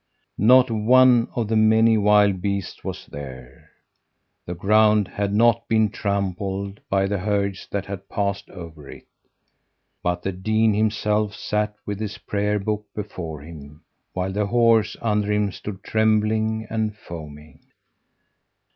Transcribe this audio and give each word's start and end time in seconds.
Not 0.39 0.71
one 0.71 1.27
of 1.35 1.47
the 1.47 1.55
many 1.55 1.95
wild 1.95 2.41
beasts 2.41 2.83
was 2.83 3.05
there. 3.05 3.69
The 4.47 4.55
ground 4.55 5.07
had 5.07 5.31
not 5.31 5.67
been 5.67 5.91
trampled 5.91 6.79
by 6.89 7.05
the 7.05 7.19
herds 7.19 7.67
that 7.69 7.85
had 7.85 8.09
passed 8.09 8.49
over 8.49 8.89
it; 8.89 9.05
but 10.01 10.23
the 10.23 10.31
dean 10.31 10.73
himself 10.73 11.35
sat 11.35 11.75
with 11.85 11.99
his 11.99 12.17
Prayer 12.17 12.57
book 12.57 12.87
before 12.95 13.41
him, 13.41 13.83
while 14.13 14.31
the 14.33 14.47
horse 14.47 14.97
under 15.03 15.31
him 15.31 15.51
stood 15.51 15.83
trembling 15.83 16.65
and 16.67 16.97
foaming. 16.97 17.59